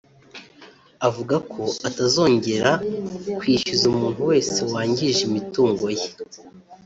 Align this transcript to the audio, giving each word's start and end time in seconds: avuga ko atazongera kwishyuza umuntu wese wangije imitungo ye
avuga 1.07 1.35
ko 1.51 1.63
atazongera 1.89 2.71
kwishyuza 3.39 3.83
umuntu 3.93 4.21
wese 4.31 4.59
wangije 4.71 5.19
imitungo 5.29 5.85
ye 5.97 6.07